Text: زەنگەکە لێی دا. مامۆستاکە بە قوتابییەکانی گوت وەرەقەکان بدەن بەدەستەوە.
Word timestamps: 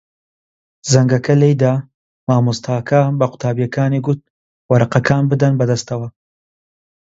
زەنگەکە 0.91 1.33
لێی 1.41 1.55
دا. 1.63 1.73
مامۆستاکە 2.27 3.01
بە 3.19 3.25
قوتابییەکانی 3.31 4.03
گوت 4.05 4.21
وەرەقەکان 4.69 5.23
بدەن 5.31 5.53
بەدەستەوە. 5.59 6.07